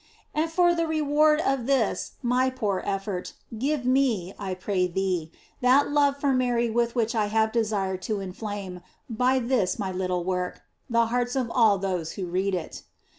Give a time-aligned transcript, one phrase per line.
[0.33, 5.31] And for the reward of this, my poor effort, give me, I pray thee,
[5.61, 9.91] that love for Mary with which I have desired to in flame, by this my
[9.91, 12.81] little work, the hearts of all those who read it.